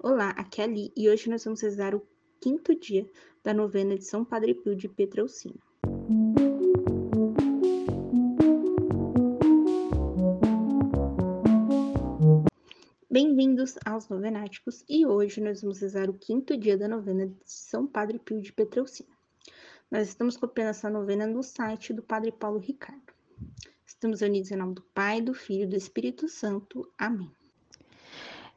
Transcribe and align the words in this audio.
Olá, 0.00 0.30
aqui 0.30 0.60
é 0.60 0.64
a 0.64 0.66
Li 0.68 0.92
e 0.96 1.10
hoje 1.10 1.28
nós 1.28 1.42
vamos 1.42 1.60
rezar 1.60 1.92
o 1.92 2.06
quinto 2.40 2.72
dia 2.72 3.04
da 3.42 3.52
novena 3.52 3.98
de 3.98 4.04
São 4.04 4.24
Padre 4.24 4.54
Pio 4.54 4.76
de 4.76 4.88
Petreucina. 4.88 5.58
Bem-vindos 13.10 13.74
aos 13.84 14.08
Novenáticos 14.08 14.84
e 14.88 15.04
hoje 15.04 15.40
nós 15.40 15.62
vamos 15.62 15.80
rezar 15.80 16.08
o 16.08 16.14
quinto 16.14 16.56
dia 16.56 16.78
da 16.78 16.86
novena 16.86 17.26
de 17.26 17.34
São 17.44 17.84
Padre 17.84 18.20
Pio 18.20 18.40
de 18.40 18.52
Petreucina. 18.52 19.10
Nós 19.90 20.06
estamos 20.06 20.36
copiando 20.36 20.68
essa 20.68 20.88
novena 20.88 21.26
no 21.26 21.42
site 21.42 21.92
do 21.92 22.04
Padre 22.04 22.30
Paulo 22.30 22.60
Ricardo. 22.60 23.12
Estamos 23.84 24.22
unidos 24.22 24.52
em 24.52 24.56
nome 24.56 24.74
do 24.74 24.82
Pai, 24.94 25.20
do 25.20 25.34
Filho 25.34 25.64
e 25.64 25.66
do 25.66 25.76
Espírito 25.76 26.28
Santo. 26.28 26.88
Amém. 26.96 27.32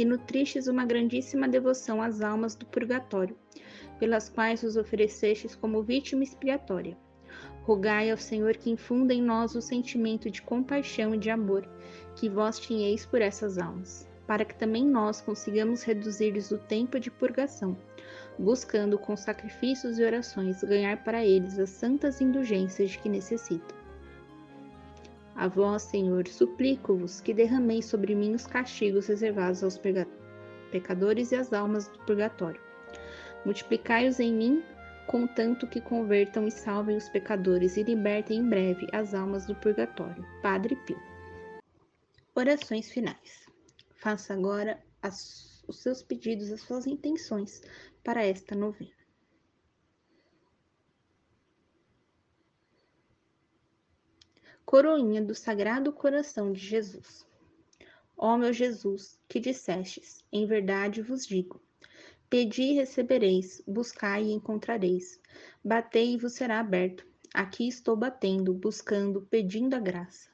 que 0.00 0.04
nutristes 0.06 0.66
uma 0.66 0.86
grandíssima 0.86 1.46
devoção 1.46 2.00
às 2.00 2.22
almas 2.22 2.54
do 2.54 2.64
purgatório, 2.64 3.36
pelas 3.98 4.30
quais 4.30 4.62
os 4.62 4.74
oferecestes 4.74 5.54
como 5.54 5.82
vítima 5.82 6.24
expiatória. 6.24 6.96
Rogai 7.64 8.10
ao 8.10 8.16
Senhor 8.16 8.56
que 8.56 8.70
infunda 8.70 9.12
em 9.12 9.20
nós 9.20 9.54
o 9.54 9.60
sentimento 9.60 10.30
de 10.30 10.40
compaixão 10.40 11.14
e 11.14 11.18
de 11.18 11.28
amor 11.28 11.68
que 12.16 12.30
vós 12.30 12.58
tinheis 12.58 13.04
por 13.04 13.20
essas 13.20 13.58
almas, 13.58 14.08
para 14.26 14.42
que 14.42 14.54
também 14.54 14.86
nós 14.86 15.20
consigamos 15.20 15.82
reduzir-lhes 15.82 16.50
o 16.50 16.56
tempo 16.56 16.98
de 16.98 17.10
purgação, 17.10 17.76
buscando 18.38 18.98
com 18.98 19.14
sacrifícios 19.18 19.98
e 19.98 20.02
orações 20.02 20.64
ganhar 20.64 21.04
para 21.04 21.22
eles 21.22 21.58
as 21.58 21.68
santas 21.68 22.22
indulgências 22.22 22.92
de 22.92 22.98
que 22.98 23.08
necessitam. 23.10 23.79
A 25.40 25.48
vós, 25.48 25.84
Senhor, 25.84 26.28
suplico-vos 26.28 27.22
que 27.22 27.32
derrameis 27.32 27.86
sobre 27.86 28.14
mim 28.14 28.34
os 28.34 28.46
castigos 28.46 29.06
reservados 29.06 29.64
aos 29.64 29.80
pecadores 30.70 31.32
e 31.32 31.34
às 31.34 31.50
almas 31.54 31.88
do 31.88 31.98
purgatório. 32.00 32.60
Multiplicai-os 33.46 34.20
em 34.20 34.34
mim, 34.34 34.62
contanto 35.06 35.66
que 35.66 35.80
convertam 35.80 36.46
e 36.46 36.50
salvem 36.50 36.94
os 36.94 37.08
pecadores 37.08 37.78
e 37.78 37.82
libertem 37.82 38.40
em 38.40 38.48
breve 38.50 38.86
as 38.92 39.14
almas 39.14 39.46
do 39.46 39.54
purgatório. 39.54 40.22
Padre 40.42 40.76
Pio. 40.84 41.00
Orações 42.34 42.90
finais. 42.90 43.46
Faça 43.94 44.34
agora 44.34 44.78
as, 45.00 45.64
os 45.66 45.78
seus 45.78 46.02
pedidos, 46.02 46.52
as 46.52 46.60
suas 46.60 46.86
intenções 46.86 47.62
para 48.04 48.22
esta 48.22 48.54
novena. 48.54 48.99
Coroinha 54.70 55.20
do 55.20 55.34
Sagrado 55.34 55.92
Coração 55.92 56.52
de 56.52 56.60
Jesus. 56.60 57.26
Ó 58.16 58.36
meu 58.38 58.52
Jesus, 58.52 59.18
que 59.28 59.40
dissestes, 59.40 60.24
em 60.32 60.46
verdade 60.46 61.02
vos 61.02 61.26
digo: 61.26 61.60
Pedi 62.28 62.62
e 62.62 62.74
recebereis, 62.74 63.60
buscai 63.66 64.22
e 64.22 64.32
encontrareis, 64.32 65.20
batei 65.64 66.14
e 66.14 66.16
vos 66.16 66.34
será 66.34 66.60
aberto. 66.60 67.04
Aqui 67.34 67.66
estou 67.66 67.96
batendo, 67.96 68.54
buscando, 68.54 69.22
pedindo 69.22 69.74
a 69.74 69.80
graça. 69.80 70.30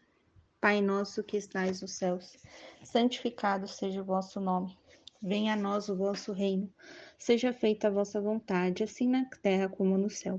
Pai 0.61 0.83
nosso 0.83 1.25
que 1.25 1.39
estais 1.39 1.81
nos 1.81 1.93
céus, 1.93 2.37
santificado 2.85 3.67
seja 3.67 4.03
o 4.03 4.05
vosso 4.05 4.39
nome. 4.39 4.77
Venha 5.23 5.55
a 5.55 5.57
nós 5.57 5.89
o 5.89 5.97
vosso 5.97 6.35
reino. 6.35 6.71
Seja 7.17 7.55
feita 7.55 7.89
a 7.89 7.91
vossa 7.91 8.21
vontade, 8.21 8.85
assim 8.85 9.09
na 9.09 9.25
terra 9.41 9.67
como 9.67 9.97
no 9.97 10.11
céu. 10.11 10.39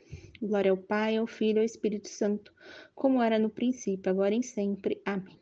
Glória 0.41 0.71
ao 0.71 0.77
Pai, 0.77 1.17
ao 1.17 1.27
Filho 1.27 1.57
e 1.57 1.59
ao 1.59 1.65
Espírito 1.65 2.07
Santo, 2.07 2.51
como 2.95 3.21
era 3.21 3.37
no 3.37 3.47
princípio, 3.47 4.09
agora 4.09 4.33
e 4.33 4.41
sempre. 4.41 4.99
Amém. 5.05 5.37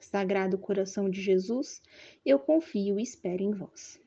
Sagrado 0.00 0.56
coração 0.56 1.10
de 1.10 1.20
Jesus, 1.20 1.82
eu 2.24 2.38
confio 2.38 2.98
e 2.98 3.02
espero 3.02 3.42
em 3.42 3.52
vós. 3.52 4.00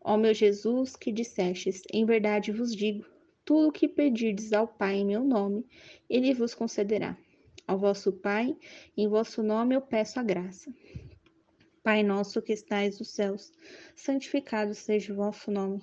Ó 0.00 0.16
meu 0.16 0.32
Jesus, 0.32 0.94
que 0.94 1.10
dissestes, 1.10 1.82
em 1.92 2.06
verdade 2.06 2.52
vos 2.52 2.74
digo, 2.74 3.04
tudo 3.44 3.68
o 3.68 3.72
que 3.72 3.88
pedirdes 3.88 4.52
ao 4.52 4.68
Pai 4.68 4.98
em 4.98 5.06
meu 5.06 5.24
nome, 5.24 5.66
ele 6.08 6.32
vos 6.32 6.54
concederá. 6.54 7.18
Ao 7.66 7.76
vosso 7.76 8.12
Pai, 8.12 8.56
em 8.96 9.08
vosso 9.08 9.42
nome 9.42 9.74
eu 9.74 9.80
peço 9.80 10.20
a 10.20 10.22
graça. 10.22 10.72
Pai 11.82 12.04
nosso 12.04 12.40
que 12.40 12.52
estais 12.52 13.00
nos 13.00 13.10
céus, 13.10 13.52
santificado 13.96 14.74
seja 14.74 15.12
o 15.12 15.16
vosso 15.16 15.50
nome. 15.50 15.82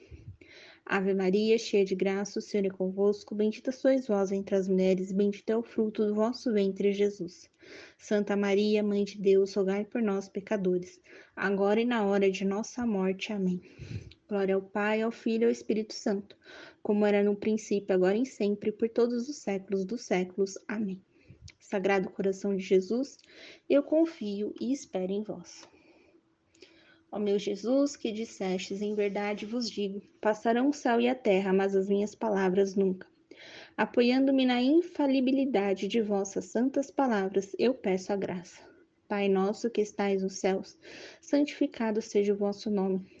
Ave 0.93 1.13
Maria, 1.13 1.57
cheia 1.57 1.85
de 1.85 1.95
graça, 1.95 2.37
o 2.37 2.41
Senhor 2.41 2.65
é 2.65 2.69
convosco, 2.69 3.33
bendita 3.33 3.71
sois 3.71 4.07
vós 4.07 4.29
entre 4.29 4.57
as 4.57 4.67
mulheres, 4.67 5.13
bendito 5.13 5.49
é 5.49 5.55
o 5.55 5.63
fruto 5.63 6.05
do 6.05 6.13
vosso 6.13 6.51
ventre, 6.51 6.91
Jesus. 6.91 7.49
Santa 7.97 8.35
Maria, 8.35 8.83
Mãe 8.83 9.05
de 9.05 9.17
Deus, 9.17 9.53
rogai 9.53 9.85
por 9.85 10.01
nós, 10.01 10.27
pecadores, 10.27 10.99
agora 11.33 11.79
e 11.79 11.85
na 11.85 12.03
hora 12.03 12.29
de 12.29 12.43
nossa 12.43 12.85
morte. 12.85 13.31
Amém. 13.31 13.61
Glória 14.27 14.53
ao 14.53 14.61
Pai, 14.61 15.01
ao 15.01 15.13
Filho 15.13 15.43
e 15.43 15.45
ao 15.45 15.51
Espírito 15.51 15.93
Santo, 15.93 16.35
como 16.83 17.05
era 17.05 17.23
no 17.23 17.37
princípio, 17.37 17.95
agora 17.95 18.17
e 18.17 18.25
sempre, 18.25 18.69
por 18.69 18.89
todos 18.89 19.29
os 19.29 19.37
séculos 19.37 19.85
dos 19.85 20.01
séculos. 20.01 20.57
Amém. 20.67 21.01
Sagrado 21.57 22.09
coração 22.09 22.53
de 22.53 22.63
Jesus, 22.63 23.17
eu 23.69 23.81
confio 23.81 24.53
e 24.59 24.73
espero 24.73 25.13
em 25.13 25.23
vós. 25.23 25.65
Ó 27.11 27.19
meu 27.19 27.37
Jesus, 27.37 27.97
que 27.97 28.09
dissestes, 28.09 28.81
em 28.81 28.95
verdade 28.95 29.45
vos 29.45 29.69
digo: 29.69 30.01
passarão 30.21 30.69
o 30.69 30.73
céu 30.73 31.01
e 31.01 31.09
a 31.09 31.15
terra, 31.15 31.51
mas 31.51 31.75
as 31.75 31.89
minhas 31.89 32.15
palavras 32.15 32.73
nunca. 32.73 33.05
Apoiando-me 33.75 34.45
na 34.45 34.61
infalibilidade 34.61 35.89
de 35.89 36.01
vossas 36.01 36.45
santas 36.45 36.89
palavras, 36.89 37.53
eu 37.59 37.73
peço 37.73 38.13
a 38.13 38.15
graça. 38.15 38.61
Pai 39.09 39.27
nosso 39.27 39.69
que 39.69 39.81
estais 39.81 40.23
nos 40.23 40.35
céus, 40.35 40.77
santificado 41.19 42.01
seja 42.01 42.33
o 42.33 42.37
vosso 42.37 42.69
nome. 42.69 43.20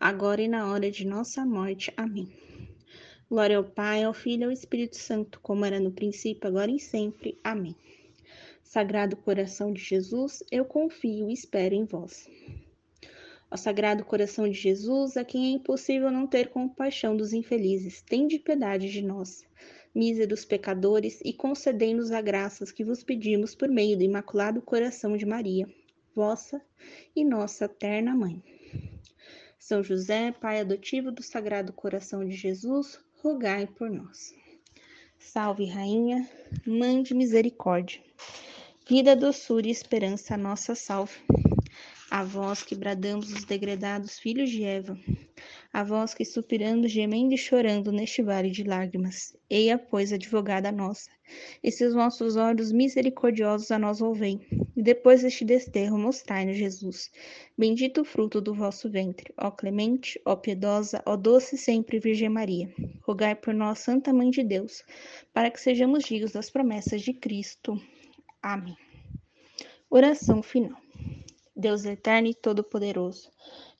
agora 0.00 0.40
e 0.40 0.48
na 0.48 0.66
hora 0.72 0.90
de 0.90 1.06
nossa 1.06 1.44
morte. 1.44 1.92
Amém. 1.94 2.26
Glória 3.28 3.58
ao 3.58 3.64
Pai, 3.64 4.02
ao 4.02 4.14
Filho 4.14 4.42
e 4.42 4.44
ao 4.46 4.50
Espírito 4.50 4.96
Santo, 4.96 5.38
como 5.42 5.66
era 5.66 5.78
no 5.78 5.92
princípio, 5.92 6.48
agora 6.48 6.70
e 6.70 6.80
sempre. 6.80 7.38
Amém. 7.44 7.76
Sagrado 8.64 9.14
coração 9.14 9.72
de 9.72 9.82
Jesus, 9.82 10.42
eu 10.50 10.64
confio 10.64 11.28
e 11.28 11.34
espero 11.34 11.74
em 11.74 11.84
vós. 11.84 12.28
Ó 13.50 13.56
Sagrado 13.56 14.04
coração 14.04 14.48
de 14.48 14.58
Jesus, 14.58 15.18
a 15.18 15.24
quem 15.24 15.48
é 15.48 15.50
impossível 15.56 16.10
não 16.10 16.26
ter 16.26 16.48
compaixão 16.48 17.14
dos 17.14 17.34
infelizes, 17.34 18.00
tende 18.00 18.38
piedade 18.38 18.90
de 18.90 19.02
nós. 19.02 19.44
míseros 19.94 20.44
pecadores, 20.44 21.20
e 21.24 21.32
concedei-nos 21.32 22.12
a 22.12 22.22
graças 22.22 22.70
que 22.70 22.84
vos 22.84 23.02
pedimos 23.02 23.54
por 23.56 23.68
meio 23.68 23.96
do 23.96 24.04
Imaculado 24.04 24.62
Coração 24.62 25.16
de 25.16 25.26
Maria, 25.26 25.68
vossa 26.14 26.62
e 27.14 27.24
nossa 27.24 27.64
eterna 27.64 28.14
Mãe. 28.14 28.40
São 29.70 29.84
José, 29.84 30.32
Pai 30.32 30.58
adotivo 30.58 31.12
do 31.12 31.22
Sagrado 31.22 31.72
Coração 31.72 32.26
de 32.26 32.34
Jesus, 32.34 32.98
rogai 33.22 33.68
por 33.68 33.88
nós. 33.88 34.34
Salve, 35.16 35.64
Rainha, 35.64 36.28
Mãe 36.66 37.00
de 37.04 37.14
Misericórdia, 37.14 38.00
vida, 38.88 39.14
doçura 39.14 39.68
e 39.68 39.70
esperança, 39.70 40.36
nossa 40.36 40.74
salve. 40.74 41.20
A 42.10 42.24
vós 42.24 42.64
que 42.64 42.74
bradamos 42.74 43.32
os 43.32 43.44
degredados 43.44 44.18
filhos 44.18 44.50
de 44.50 44.64
Eva, 44.64 44.98
a 45.72 45.84
vós 45.84 46.14
que 46.14 46.24
suspirando, 46.24 46.88
gemendo 46.88 47.32
e 47.32 47.38
chorando 47.38 47.92
neste 47.92 48.22
vale 48.22 48.50
de 48.50 48.64
lágrimas, 48.64 49.36
eia, 49.48 49.78
pois, 49.78 50.12
advogada 50.12 50.72
nossa, 50.72 51.08
e 51.62 51.70
seus 51.70 51.94
vossos 51.94 52.34
olhos 52.34 52.72
misericordiosos 52.72 53.70
a 53.70 53.78
nós 53.78 54.00
ouvem, 54.00 54.44
e 54.80 54.82
depois 54.82 55.20
deste 55.20 55.44
desterro 55.44 55.98
mostrai-nos 55.98 56.56
Jesus, 56.56 57.10
bendito 57.56 58.00
o 58.00 58.04
fruto 58.04 58.40
do 58.40 58.54
vosso 58.54 58.88
ventre, 58.88 59.30
ó 59.36 59.50
clemente, 59.50 60.18
ó 60.24 60.34
piedosa, 60.34 61.02
ó 61.04 61.16
doce 61.16 61.58
sempre 61.58 62.00
Virgem 62.00 62.30
Maria, 62.30 62.72
rogai 63.02 63.34
por 63.34 63.52
nós, 63.52 63.80
Santa 63.80 64.10
Mãe 64.10 64.30
de 64.30 64.42
Deus, 64.42 64.82
para 65.34 65.50
que 65.50 65.60
sejamos 65.60 66.04
dignos 66.04 66.32
das 66.32 66.48
promessas 66.48 67.02
de 67.02 67.12
Cristo. 67.12 67.78
Amém. 68.42 68.74
Oração 69.90 70.42
final. 70.42 70.80
Deus 71.54 71.84
eterno 71.84 72.28
e 72.28 72.34
todo-poderoso, 72.34 73.30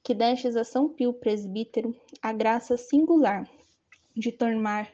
que 0.05 0.12
destes 0.12 0.55
a 0.55 0.64
São 0.64 0.87
Pio 0.87 1.14
presbítero 1.14 1.97
a 2.20 2.31
graça 2.31 2.76
singular 2.76 3.49
de 4.14 4.31
tornar 4.31 4.93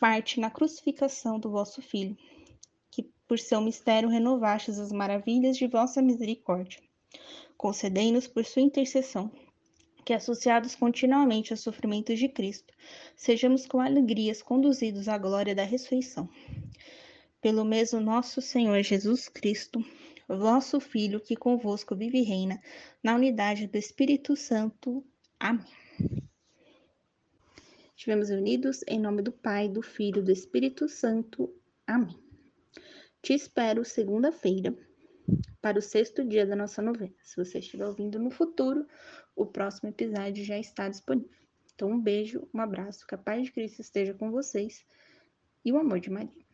parte 0.00 0.40
na 0.40 0.50
crucificação 0.50 1.38
do 1.38 1.48
vosso 1.48 1.80
Filho, 1.80 2.16
que 2.98 3.12
por 3.28 3.38
seu 3.38 3.60
mistério 3.60 4.08
renovastes 4.08 4.80
as 4.80 4.90
maravilhas 4.90 5.56
de 5.56 5.68
vossa 5.68 6.02
misericórdia. 6.02 6.80
Concedei-nos 7.56 8.26
por 8.26 8.44
sua 8.44 8.62
intercessão 8.62 9.30
que, 10.04 10.12
associados 10.12 10.74
continuamente 10.74 11.52
aos 11.52 11.60
sofrimentos 11.60 12.18
de 12.18 12.28
Cristo, 12.28 12.74
sejamos 13.14 13.66
com 13.66 13.80
alegrias 13.80 14.42
conduzidos 14.42 15.06
à 15.06 15.16
glória 15.16 15.54
da 15.54 15.62
ressurreição. 15.62 16.28
Pelo 17.40 17.64
mesmo 17.64 18.00
nosso 18.00 18.40
Senhor 18.40 18.82
Jesus 18.82 19.28
Cristo, 19.28 19.84
vosso 20.28 20.80
Filho, 20.80 21.20
que 21.20 21.36
convosco 21.36 21.94
vive 21.94 22.18
e 22.18 22.24
reina, 22.24 22.60
na 23.00 23.14
unidade 23.14 23.68
do 23.68 23.76
Espírito 23.76 24.34
Santo. 24.34 25.04
Amém. 25.38 25.64
Estivemos 27.96 28.30
unidos 28.30 28.82
em 28.88 28.98
nome 28.98 29.22
do 29.22 29.30
Pai, 29.30 29.68
do 29.68 29.82
Filho 29.82 30.18
e 30.20 30.24
do 30.24 30.32
Espírito 30.32 30.88
Santo. 30.88 31.54
Amém. 31.86 32.27
Te 33.22 33.34
espero 33.34 33.84
segunda-feira 33.84 34.74
para 35.60 35.78
o 35.78 35.82
sexto 35.82 36.24
dia 36.24 36.46
da 36.46 36.56
nossa 36.56 36.80
novena. 36.80 37.14
Se 37.22 37.36
você 37.36 37.58
estiver 37.58 37.86
ouvindo 37.86 38.18
no 38.18 38.30
futuro, 38.30 38.86
o 39.34 39.44
próximo 39.44 39.90
episódio 39.90 40.44
já 40.44 40.58
está 40.58 40.88
disponível. 40.88 41.36
Então, 41.74 41.90
um 41.90 42.00
beijo, 42.00 42.48
um 42.54 42.60
abraço, 42.60 43.06
que 43.06 43.14
a 43.14 43.18
paz 43.18 43.44
de 43.44 43.52
Cristo 43.52 43.80
esteja 43.80 44.14
com 44.14 44.30
vocês 44.30 44.84
e 45.64 45.72
o 45.72 45.78
amor 45.78 46.00
de 46.00 46.10
Maria. 46.10 46.47